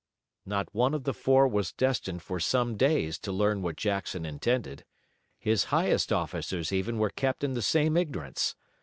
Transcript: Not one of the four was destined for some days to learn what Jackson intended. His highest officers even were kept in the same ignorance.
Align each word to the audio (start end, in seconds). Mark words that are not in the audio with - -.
Not 0.47 0.73
one 0.73 0.95
of 0.95 1.03
the 1.03 1.13
four 1.13 1.47
was 1.47 1.71
destined 1.73 2.23
for 2.23 2.39
some 2.39 2.75
days 2.75 3.19
to 3.19 3.31
learn 3.31 3.61
what 3.61 3.75
Jackson 3.75 4.25
intended. 4.25 4.83
His 5.37 5.65
highest 5.65 6.11
officers 6.11 6.73
even 6.73 6.97
were 6.97 7.11
kept 7.11 7.43
in 7.43 7.53
the 7.53 7.61
same 7.61 7.95
ignorance. 7.95 8.55